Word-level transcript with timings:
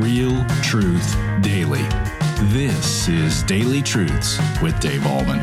Real 0.00 0.44
truth 0.62 1.16
daily. 1.42 1.82
This 2.52 3.08
is 3.08 3.42
Daily 3.42 3.82
Truths 3.82 4.38
with 4.62 4.78
Dave 4.78 5.00
Ahlman. 5.00 5.40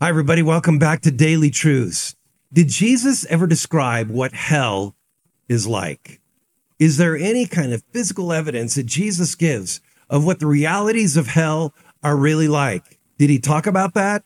Hi, 0.00 0.08
everybody. 0.08 0.42
Welcome 0.42 0.78
back 0.78 1.02
to 1.02 1.10
Daily 1.10 1.50
Truths. 1.50 2.16
Did 2.50 2.68
Jesus 2.68 3.26
ever 3.26 3.46
describe 3.46 4.08
what 4.08 4.32
hell 4.32 4.96
is 5.50 5.66
like? 5.66 6.22
Is 6.78 6.96
there 6.96 7.14
any 7.14 7.44
kind 7.44 7.74
of 7.74 7.82
physical 7.92 8.32
evidence 8.32 8.76
that 8.76 8.86
Jesus 8.86 9.34
gives 9.34 9.82
of 10.08 10.24
what 10.24 10.40
the 10.40 10.46
realities 10.46 11.18
of 11.18 11.26
hell 11.26 11.74
are 12.02 12.16
really 12.16 12.48
like? 12.48 12.98
Did 13.18 13.28
he 13.28 13.38
talk 13.38 13.66
about 13.66 13.92
that? 13.92 14.24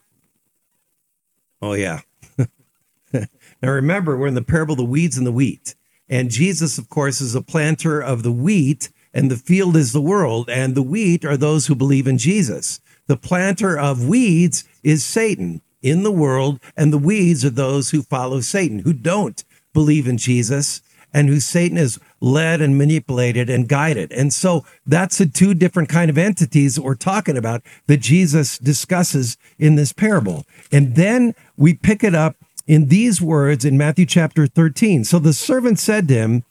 Oh, 1.60 1.72
yeah. 1.72 2.02
now, 3.12 3.26
remember, 3.62 4.16
we're 4.16 4.28
in 4.28 4.34
the 4.34 4.42
parable 4.42 4.74
of 4.74 4.78
the 4.78 4.84
weeds 4.84 5.18
and 5.18 5.26
the 5.26 5.32
wheat. 5.32 5.74
And 6.08 6.30
Jesus, 6.30 6.78
of 6.78 6.88
course, 6.88 7.20
is 7.20 7.34
a 7.34 7.42
planter 7.42 8.00
of 8.00 8.22
the 8.22 8.32
wheat, 8.32 8.90
and 9.12 9.30
the 9.30 9.36
field 9.36 9.76
is 9.76 9.92
the 9.92 10.00
world, 10.00 10.48
and 10.48 10.74
the 10.74 10.82
wheat 10.82 11.24
are 11.24 11.36
those 11.36 11.66
who 11.66 11.74
believe 11.74 12.06
in 12.06 12.18
Jesus. 12.18 12.80
The 13.06 13.16
planter 13.16 13.78
of 13.78 14.06
weeds 14.06 14.64
is 14.82 15.04
Satan 15.04 15.62
in 15.82 16.02
the 16.02 16.12
world, 16.12 16.60
and 16.76 16.92
the 16.92 16.98
weeds 16.98 17.44
are 17.44 17.50
those 17.50 17.90
who 17.90 18.02
follow 18.02 18.40
Satan, 18.40 18.80
who 18.80 18.92
don't 18.92 19.44
believe 19.72 20.06
in 20.06 20.18
Jesus, 20.18 20.82
and 21.12 21.28
who 21.28 21.40
Satan 21.40 21.76
has 21.76 21.98
led 22.20 22.60
and 22.60 22.76
manipulated 22.76 23.48
and 23.48 23.68
guided. 23.68 24.12
And 24.12 24.32
so 24.32 24.64
that's 24.86 25.18
the 25.18 25.26
two 25.26 25.54
different 25.54 25.88
kind 25.88 26.10
of 26.10 26.18
entities 26.18 26.74
that 26.74 26.82
we're 26.82 26.94
talking 26.94 27.36
about 27.36 27.62
that 27.86 27.98
Jesus 27.98 28.58
discusses 28.58 29.38
in 29.58 29.76
this 29.76 29.92
parable. 29.92 30.44
And 30.70 30.96
then 30.96 31.34
we 31.56 31.74
pick 31.74 32.04
it 32.04 32.14
up 32.14 32.36
in 32.68 32.88
these 32.88 33.20
words 33.20 33.64
in 33.64 33.78
Matthew 33.78 34.06
chapter 34.06 34.46
13. 34.46 35.02
So 35.02 35.18
the 35.18 35.32
servant 35.32 35.80
said 35.80 36.06
to 36.08 36.14
him, 36.14 36.44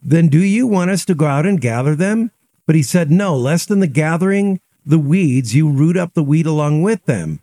Then 0.00 0.28
do 0.28 0.38
you 0.38 0.66
want 0.66 0.90
us 0.90 1.04
to 1.06 1.14
go 1.14 1.26
out 1.26 1.44
and 1.44 1.60
gather 1.60 1.94
them? 1.94 2.30
But 2.64 2.76
he 2.76 2.82
said, 2.82 3.10
No, 3.10 3.36
lest 3.36 3.70
in 3.70 3.80
the 3.80 3.88
gathering 3.88 4.60
the 4.86 5.00
weeds, 5.00 5.54
you 5.54 5.68
root 5.68 5.96
up 5.96 6.14
the 6.14 6.22
wheat 6.22 6.46
along 6.46 6.82
with 6.82 7.04
them. 7.04 7.40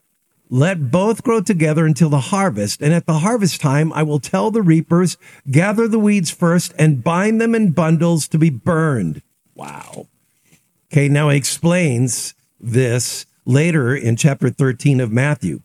Let 0.49 0.91
both 0.91 1.23
grow 1.23 1.41
together 1.41 1.85
until 1.85 2.09
the 2.09 2.19
harvest. 2.19 2.81
And 2.81 2.93
at 2.93 3.05
the 3.05 3.19
harvest 3.19 3.59
time, 3.59 3.91
I 3.91 4.03
will 4.03 4.19
tell 4.19 4.49
the 4.49 4.61
reapers, 4.61 5.17
gather 5.51 5.87
the 5.87 5.99
weeds 5.99 6.31
first 6.31 6.73
and 6.79 7.03
bind 7.03 7.41
them 7.41 7.53
in 7.53 7.71
bundles 7.71 8.27
to 8.29 8.37
be 8.37 8.49
burned. 8.49 9.21
Wow. 9.55 10.07
Okay, 10.91 11.09
now 11.09 11.29
he 11.29 11.37
explains 11.37 12.33
this 12.59 13.25
later 13.43 13.95
in 13.95 14.15
chapter 14.15 14.49
13 14.49 15.01
of 15.01 15.11
Matthew. 15.11 15.61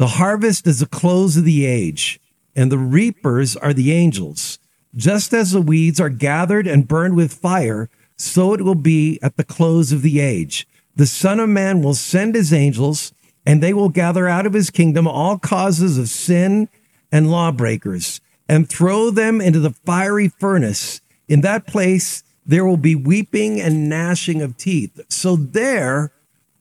The 0.00 0.16
harvest 0.16 0.66
is 0.66 0.78
the 0.78 0.86
close 0.86 1.36
of 1.36 1.44
the 1.44 1.66
age, 1.66 2.18
and 2.56 2.72
the 2.72 2.78
reapers 2.78 3.54
are 3.54 3.74
the 3.74 3.92
angels. 3.92 4.58
Just 4.96 5.34
as 5.34 5.52
the 5.52 5.60
weeds 5.60 6.00
are 6.00 6.08
gathered 6.08 6.66
and 6.66 6.88
burned 6.88 7.16
with 7.16 7.34
fire, 7.34 7.90
so 8.16 8.54
it 8.54 8.62
will 8.62 8.74
be 8.74 9.18
at 9.22 9.36
the 9.36 9.44
close 9.44 9.92
of 9.92 10.00
the 10.00 10.18
age. 10.18 10.66
The 10.96 11.04
Son 11.04 11.38
of 11.38 11.50
Man 11.50 11.82
will 11.82 11.92
send 11.92 12.34
his 12.34 12.50
angels 12.50 13.12
and 13.44 13.62
they 13.62 13.74
will 13.74 13.90
gather 13.90 14.26
out 14.26 14.46
of 14.46 14.54
his 14.54 14.70
kingdom 14.70 15.06
all 15.06 15.38
causes 15.38 15.98
of 15.98 16.08
sin 16.08 16.70
and 17.12 17.30
lawbreakers 17.30 18.22
and 18.48 18.70
throw 18.70 19.10
them 19.10 19.38
into 19.42 19.60
the 19.60 19.74
fiery 19.84 20.28
furnace. 20.28 21.02
In 21.28 21.42
that 21.42 21.66
place, 21.66 22.22
there 22.46 22.64
will 22.64 22.78
be 22.78 22.94
weeping 22.94 23.60
and 23.60 23.90
gnashing 23.90 24.40
of 24.40 24.56
teeth. 24.56 24.98
So, 25.10 25.36
there, 25.36 26.10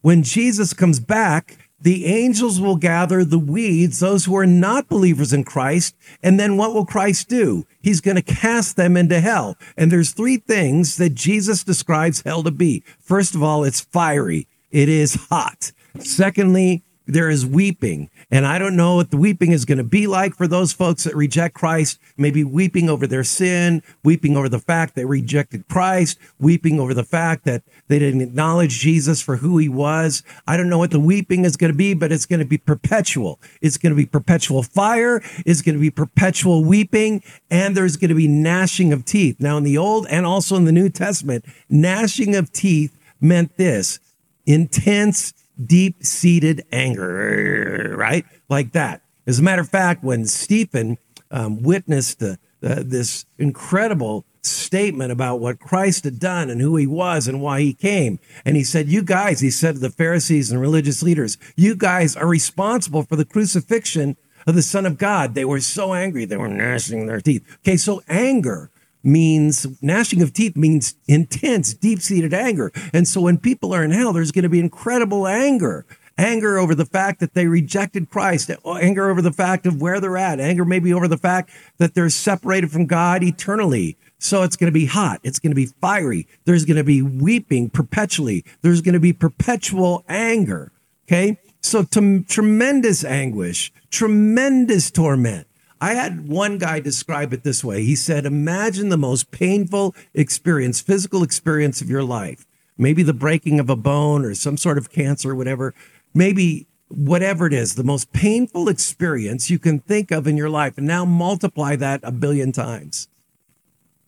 when 0.02 0.23
Jesus 0.23 0.73
comes 0.73 1.00
back, 1.00 1.69
the 1.81 2.05
angels 2.05 2.59
will 2.59 2.75
gather 2.75 3.23
the 3.23 3.39
weeds, 3.39 3.99
those 3.99 4.25
who 4.25 4.35
are 4.35 4.45
not 4.45 4.89
believers 4.89 5.31
in 5.31 5.44
Christ. 5.44 5.95
And 6.21 6.39
then 6.39 6.58
what 6.58 6.73
will 6.73 6.86
Christ 6.86 7.30
do? 7.30 7.66
He's 7.81 8.02
going 8.02 8.17
to 8.17 8.21
cast 8.21 8.75
them 8.75 8.97
into 8.97 9.19
hell. 9.19 9.55
And 9.77 9.91
there's 9.91 10.11
three 10.11 10.38
things 10.38 10.97
that 10.97 11.16
Jesus 11.16 11.63
describes 11.63 12.21
hell 12.21 12.44
to 12.44 12.52
be. 12.52 12.83
First 12.99 13.36
of 13.36 13.44
all, 13.44 13.63
it's 13.63 13.81
fiery. 13.81 14.47
It 14.71 14.89
is 14.89 15.27
hot. 15.30 15.71
Secondly, 15.99 16.83
there 17.09 17.30
is 17.30 17.45
weeping. 17.45 18.09
And 18.30 18.45
I 18.45 18.59
don't 18.59 18.75
know 18.75 18.95
what 18.95 19.09
the 19.09 19.17
weeping 19.17 19.52
is 19.52 19.65
going 19.65 19.80
to 19.80 19.83
be 19.83 20.05
like 20.05 20.36
for 20.36 20.47
those 20.47 20.71
folks 20.71 21.03
that 21.03 21.15
reject 21.15 21.55
Christ, 21.55 21.99
maybe 22.17 22.43
weeping 22.43 22.89
over 22.89 23.08
their 23.08 23.23
sin, 23.23 23.81
weeping 24.03 24.37
over 24.37 24.47
the 24.47 24.59
fact 24.59 24.95
they 24.95 25.05
rejected 25.05 25.67
Christ, 25.67 26.19
weeping 26.39 26.80
over 26.80 26.93
the 26.93 27.03
fact 27.03 27.45
that 27.45 27.64
they 27.87 27.98
didn't 27.98 28.21
acknowledge 28.21 28.80
Jesus 28.80 29.21
for 29.21 29.37
who 29.37 29.58
he 29.58 29.67
was. 29.67 30.21
I 30.48 30.55
don't 30.55 30.69
know 30.69 30.77
what 30.77 30.92
the 30.92 30.99
weeping 30.99 31.45
is 31.45 31.58
going 31.58 31.71
to 31.71 31.77
be, 31.77 31.95
but 31.95 32.11
it's 32.11 32.27
going 32.27 32.39
to 32.39 32.45
be 32.45 32.59
perpetual. 32.59 33.39
It's 33.61 33.77
going 33.77 33.92
to 33.92 33.98
be 33.98 34.05
perpetual 34.05 34.61
fire. 34.61 35.21
It's 35.45 35.64
going 35.64 35.75
to 35.75 35.81
be 35.81 35.89
perpetual 35.89 36.64
weeping. 36.64 37.23
And 37.49 37.75
there's 37.75 37.98
going 37.98 38.09
to 38.09 38.15
be 38.15 38.27
gnashing 38.27 38.93
of 38.93 39.05
teeth. 39.05 39.37
Now, 39.39 39.58
in 39.58 39.64
the 39.64 39.77
Old 39.77 40.05
and 40.08 40.25
also 40.25 40.55
in 40.55 40.65
the 40.65 40.71
New 40.71 40.89
Testament, 40.89 41.45
gnashing 41.69 42.36
of 42.36 42.52
teeth 42.52 42.95
meant 43.19 43.58
this 43.58 43.99
intense 44.45 45.33
deep 45.64 46.03
seated 46.03 46.64
anger, 46.71 47.95
right? 47.97 48.25
Like 48.49 48.71
that. 48.73 49.02
As 49.27 49.39
a 49.39 49.43
matter 49.43 49.61
of 49.61 49.70
fact, 49.70 50.03
when 50.03 50.25
Stephen 50.25 50.97
um, 51.31 51.61
witnessed 51.61 52.23
uh, 52.23 52.36
this 52.61 53.25
incredible 53.37 54.25
statement 54.42 55.11
about 55.11 55.39
what 55.39 55.59
Christ 55.59 56.03
had 56.03 56.19
done 56.19 56.49
and 56.49 56.61
who 56.61 56.75
he 56.75 56.87
was 56.87 57.27
and 57.27 57.42
why 57.42 57.61
he 57.61 57.73
came. 57.73 58.19
And 58.45 58.55
he 58.55 58.64
said, 58.64 58.87
You 58.87 59.03
guys, 59.03 59.42
he 59.42 59.52
said 59.52 59.75
to 59.75 59.80
the 59.80 59.89
Pharisees 59.89 60.52
and 60.52 60.61
religious 60.61 61.03
leaders, 61.03 61.37
you 61.55 61.75
guys 61.75 62.15
are 62.15 62.27
responsible 62.27 63.03
for 63.03 63.15
the 63.15 63.25
crucifixion 63.25 64.17
of 64.48 64.55
the 64.55 64.61
Son 64.61 64.86
of 64.86 64.98
God. 64.98 65.36
They 65.36 65.45
were 65.45 65.59
so 65.59 65.93
angry, 65.93 66.25
they 66.25 66.37
were 66.37 66.48
gnashing 66.48 67.08
their 67.08 67.21
teeth. 67.21 67.45
Okay, 67.59 67.77
so 67.77 68.02
anger 68.08 68.71
means 69.04 69.65
gnashing 69.82 70.21
of 70.21 70.33
teeth 70.33 70.55
means 70.55 70.95
intense, 71.08 71.73
deep 71.73 72.02
seated 72.02 72.33
anger. 72.33 72.71
And 72.93 73.08
so 73.08 73.21
when 73.21 73.37
people 73.37 73.73
are 73.73 73.83
in 73.83 73.92
hell, 73.92 74.14
there's 74.14 74.32
going 74.32 74.43
to 74.43 74.49
be 74.49 74.60
incredible 74.60 75.27
anger. 75.27 75.86
Anger 76.17 76.58
over 76.58 76.76
the 76.76 76.86
fact 76.86 77.21
that 77.21 77.33
they 77.33 77.48
rejected 77.48 78.10
Christ, 78.10 78.52
anger 78.65 79.10
over 79.10 79.21
the 79.21 79.32
fact 79.32 79.65
of 79.65 79.82
where 79.82 80.02
they're 80.02 80.17
at, 80.17 80.42
anger 80.42 80.65
maybe 80.65 80.93
over 80.93 81.08
the 81.08 81.17
fact 81.17 81.49
that 81.77 81.93
they're 81.93 82.10
separated 82.10 82.71
from 82.71 82.87
God 82.87 83.23
eternally. 83.23 83.98
So 84.17 84.43
it's 84.43 84.58
going 84.58 84.67
to 84.67 84.77
be 84.77 84.86
hot. 84.86 85.21
It's 85.23 85.39
going 85.39 85.52
to 85.52 85.55
be 85.55 85.67
fiery. 85.67 86.27
There's 86.43 86.66
going 86.66 86.76
to 86.76 86.83
be 86.83 87.02
weeping 87.02 87.70
perpetually. 87.70 88.43
There's 88.61 88.81
going 88.81 88.95
to 88.95 88.99
be 88.99 89.14
perpetual 89.14 90.04
anger. 90.10 90.73
Okay. 91.08 91.39
So 91.61 91.83
to 91.83 92.23
tremendous 92.23 93.05
anguish, 93.05 93.71
tremendous 93.89 94.92
torment. 94.92 95.48
I 95.82 95.94
had 95.94 96.28
one 96.28 96.58
guy 96.58 96.80
describe 96.80 97.32
it 97.32 97.44
this 97.44 97.64
way. 97.64 97.84
He 97.84 97.95
said, 97.95 98.26
Imagine 98.26 98.90
the 98.90 98.98
most 98.98 99.32
painful 99.32 99.95
experience, 100.14 100.82
physical 100.82 101.23
experience 101.23 101.82
of 101.82 101.90
your 101.90 102.04
life. 102.04 102.45
Maybe 102.78 103.04
the 103.04 103.14
breaking 103.14 103.60
of 103.60 103.70
a 103.70 103.76
bone 103.76 104.26
or 104.26 104.36
some 104.36 104.58
sort 104.58 104.78
of 104.78 104.92
cancer 104.92 105.36
whatever. 105.36 105.73
Maybe 106.14 106.67
whatever 106.90 107.45
it 107.45 107.54
is, 107.54 107.76
the 107.76 107.84
most 107.84 108.12
painful 108.12 108.67
experience 108.67 109.50
you 109.50 109.60
can 109.60 109.80
think 109.80 110.12
of 110.12 110.28
in 110.28 110.36
your 110.36 110.50
life. 110.50 110.78
And 110.78 110.88
now 110.88 111.06
multiply 111.06 111.76
that 111.78 112.02
a 112.04 112.11
billion 112.11 112.52
times. 112.52 113.08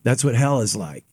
That's 0.02 0.24
what 0.24 0.34
hell 0.34 0.60
is 0.60 0.76
like. 0.76 1.04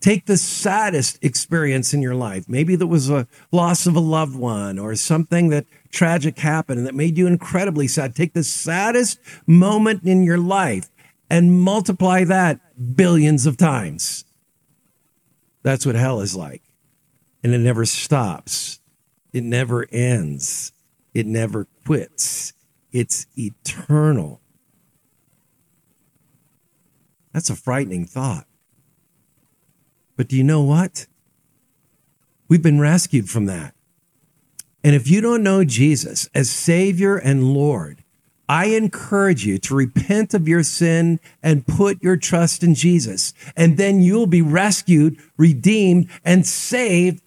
Take 0.00 0.26
the 0.26 0.36
saddest 0.36 1.18
experience 1.22 1.92
in 1.92 2.02
your 2.02 2.14
life. 2.14 2.48
Maybe 2.48 2.76
there 2.76 2.86
was 2.86 3.10
a 3.10 3.26
loss 3.50 3.86
of 3.86 3.96
a 3.96 4.00
loved 4.00 4.36
one 4.36 4.78
or 4.78 4.94
something 4.94 5.48
that 5.48 5.66
tragic 5.90 6.38
happened 6.38 6.78
and 6.78 6.86
that 6.86 6.94
made 6.94 7.18
you 7.18 7.26
incredibly 7.26 7.88
sad. 7.88 8.14
Take 8.14 8.32
the 8.32 8.44
saddest 8.44 9.18
moment 9.46 10.04
in 10.04 10.22
your 10.22 10.38
life 10.38 10.88
and 11.28 11.60
multiply 11.60 12.24
that 12.24 12.60
billions 12.96 13.44
of 13.44 13.56
times. 13.56 14.24
That's 15.62 15.84
what 15.84 15.96
hell 15.96 16.20
is 16.20 16.36
like. 16.36 16.62
And 17.42 17.52
it 17.52 17.58
never 17.58 17.84
stops, 17.84 18.80
it 19.32 19.42
never 19.42 19.86
ends, 19.90 20.72
it 21.12 21.26
never 21.26 21.66
quits. 21.84 22.52
It's 22.90 23.26
eternal. 23.36 24.40
That's 27.32 27.50
a 27.50 27.56
frightening 27.56 28.06
thought. 28.06 28.47
But 30.18 30.26
do 30.26 30.36
you 30.36 30.42
know 30.42 30.62
what? 30.62 31.06
We've 32.48 32.60
been 32.60 32.80
rescued 32.80 33.30
from 33.30 33.46
that. 33.46 33.72
And 34.82 34.96
if 34.96 35.08
you 35.08 35.20
don't 35.20 35.44
know 35.44 35.62
Jesus 35.64 36.28
as 36.34 36.50
Savior 36.50 37.16
and 37.16 37.54
Lord, 37.54 38.02
I 38.48 38.66
encourage 38.66 39.46
you 39.46 39.58
to 39.58 39.76
repent 39.76 40.34
of 40.34 40.48
your 40.48 40.64
sin 40.64 41.20
and 41.40 41.66
put 41.66 42.02
your 42.02 42.16
trust 42.16 42.64
in 42.64 42.74
Jesus. 42.74 43.32
And 43.56 43.76
then 43.76 44.00
you'll 44.00 44.26
be 44.26 44.42
rescued, 44.42 45.18
redeemed, 45.36 46.10
and 46.24 46.44
saved 46.44 47.22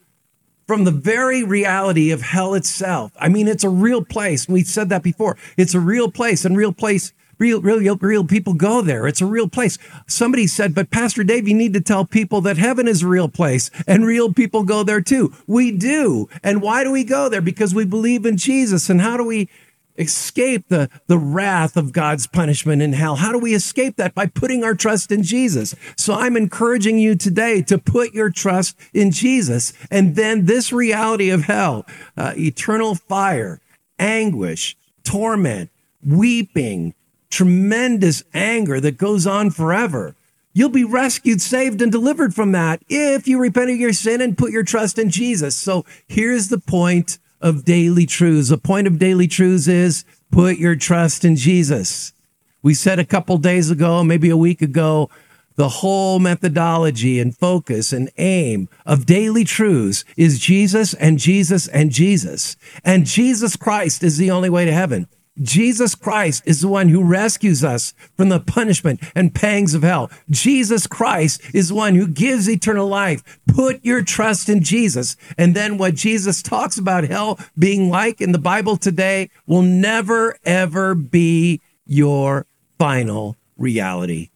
from 0.68 0.84
the 0.84 0.92
very 0.92 1.44
reality 1.44 2.12
of 2.12 2.22
hell 2.22 2.56
itself. 2.56 3.14
I 3.18 3.30
mean, 3.30 3.48
it's 3.48 3.64
a 3.64 3.70
real 3.70 4.04
place. 4.04 4.50
We've 4.50 4.68
said 4.68 4.90
that 4.90 5.04
before. 5.04 5.38
It's 5.56 5.74
a 5.74 5.80
real 5.80 6.12
place, 6.12 6.44
and 6.44 6.58
real 6.58 6.74
place 6.74 7.14
Real, 7.42 7.60
real, 7.60 7.96
real 7.96 8.24
people 8.24 8.54
go 8.54 8.84
there. 8.84 9.08
It's 9.08 9.20
a 9.20 9.26
real 9.26 9.50
place. 9.50 9.80
Somebody 10.06 10.46
said, 10.46 10.76
but 10.76 10.92
Pastor 10.92 11.24
Dave, 11.24 11.48
you 11.48 11.56
need 11.56 11.74
to 11.74 11.82
tell 11.82 12.06
people 12.06 12.40
that 12.42 12.60
heaven 12.60 12.88
is 12.88 13.02
a 13.02 13.08
real 13.08 13.28
place 13.28 13.72
and 13.88 14.06
real 14.06 14.32
people 14.32 14.62
go 14.62 14.84
there 14.84 15.02
too. 15.02 15.34
We 15.48 15.72
do. 15.72 16.30
And 16.44 16.62
why 16.62 16.84
do 16.84 16.92
we 16.92 17.04
go 17.04 17.30
there? 17.30 17.42
Because 17.42 17.74
we 17.74 17.84
believe 17.84 18.28
in 18.28 18.38
Jesus. 18.38 18.92
And 18.92 19.02
how 19.02 19.18
do 19.18 19.24
we 19.24 19.50
escape 19.98 20.68
the, 20.68 20.88
the 21.08 21.18
wrath 21.18 21.76
of 21.78 21.94
God's 21.94 22.28
punishment 22.28 22.84
in 22.84 22.94
hell. 22.94 23.16
How 23.16 23.32
do 23.32 23.40
we 23.40 23.56
escape 23.56 23.96
that? 23.98 24.14
By 24.14 24.28
putting 24.28 24.64
our 24.64 24.76
trust 24.76 25.12
in 25.12 25.24
Jesus. 25.24 25.76
So 25.98 26.14
I'm 26.14 26.38
encouraging 26.38 27.00
you 27.00 27.16
today 27.16 27.64
to 27.64 27.80
put 27.80 28.14
your 28.14 28.30
trust 28.30 28.78
in 28.94 29.10
Jesus. 29.10 29.74
And 29.90 30.16
then 30.16 30.46
this 30.46 30.72
reality 30.72 31.32
of 31.32 31.46
hell, 31.46 31.88
uh, 32.16 32.34
eternal 32.38 32.94
fire, 32.96 33.60
anguish, 34.00 34.78
torment, 35.04 35.72
weeping, 36.06 36.94
tremendous 37.32 38.24
anger 38.34 38.80
that 38.80 38.98
goes 38.98 39.26
on 39.26 39.50
forever. 39.50 40.16
You'll 40.54 40.70
be 40.70 40.84
rescued, 40.84 41.42
saved, 41.42 41.82
and 41.82 41.92
delivered 41.92 42.36
from 42.36 42.52
that 42.52 42.84
if 42.90 43.28
you 43.28 43.40
repent 43.40 43.72
of 43.72 43.78
your 43.78 43.94
sin 43.94 44.22
and 44.22 44.38
put 44.38 44.52
your 44.52 44.64
trust 44.64 45.00
in 45.00 45.10
Jesus. 45.10 45.56
So 45.56 45.86
here's 46.08 46.50
the 46.50 46.60
point 46.60 47.18
of 47.40 47.64
daily 47.64 48.06
truths. 48.06 48.50
The 48.50 48.58
point 48.58 48.86
of 48.86 49.00
daily 49.00 49.28
truths 49.28 49.68
is 49.68 50.04
put 50.30 50.58
your 50.58 50.76
trust 50.76 51.24
in 51.24 51.38
Jesus. 51.38 52.14
We 52.62 52.74
said 52.74 53.00
a 53.00 53.06
couple 53.06 53.38
days 53.38 53.72
ago, 53.72 54.04
maybe 54.04 54.30
a 54.30 54.38
week 54.38 54.62
ago, 54.62 55.10
the 55.56 55.70
whole 55.70 56.20
methodology 56.20 57.20
and 57.20 57.36
focus 57.36 57.92
and 57.92 58.10
aim 58.18 58.70
of 58.86 59.06
daily 59.06 59.44
truths 59.44 60.04
is 60.16 60.40
Jesus 60.40 60.94
and 60.94 61.18
Jesus 61.18 61.68
and 61.68 61.92
Jesus. 61.92 62.56
And 62.84 63.06
Jesus 63.06 63.56
Christ 63.56 64.04
is 64.04 64.18
the 64.18 64.32
only 64.32 64.50
way 64.50 64.66
to 64.66 64.72
heaven. 64.72 65.08
Jesus 65.40 65.96
Christ 65.96 66.44
is 66.46 66.62
the 66.62 66.68
one 66.68 66.90
who 66.90 67.04
rescues 67.04 67.64
us 67.64 67.94
from 68.18 68.30
the 68.30 68.40
punishment 68.40 69.02
and 69.16 69.34
pangs 69.34 69.74
of 69.74 69.82
hell. 69.82 70.12
Jesus 70.30 70.88
Christ 70.88 71.42
is 71.54 71.70
the 71.70 71.76
one 71.76 71.96
who 71.96 72.08
gives 72.08 72.50
eternal 72.50 72.88
life. 72.88 73.40
Put 73.48 73.84
your 73.84 74.04
trust 74.04 74.50
in 74.50 74.62
Jesus. 74.62 75.16
And 75.38 75.56
then 75.56 75.78
what 75.78 75.96
Jesus 75.96 76.42
talks 76.42 76.78
about 76.78 77.06
hell 77.06 77.40
being 77.58 77.90
like 77.90 78.20
in 78.20 78.34
the 78.34 78.40
Bible 78.40 78.76
today 78.76 79.30
will 79.48 79.62
never, 79.62 80.38
ever 80.44 80.96
be 80.96 81.62
your 81.86 82.46
final 82.78 83.38
reality. 83.58 84.30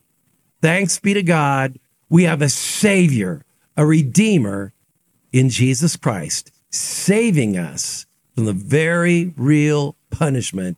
Thanks 0.62 0.98
be 1.00 1.13
to 1.13 1.24
God. 1.24 1.77
We 2.09 2.24
have 2.24 2.41
a 2.41 2.50
Savior, 2.50 3.44
a 3.75 3.86
Redeemer 3.86 4.74
in 5.33 5.50
Jesus 5.50 5.98
Christ, 5.98 6.51
saving 6.69 7.57
us 7.57 8.06
from 8.33 8.45
the 8.45 8.53
very 8.53 9.33
real 9.36 9.98
punishment 10.09 10.77